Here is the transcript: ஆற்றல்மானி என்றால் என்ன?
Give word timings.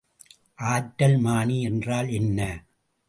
ஆற்றல்மானி 0.59 1.61
என்றால் 1.61 2.09
என்ன? 2.09 2.39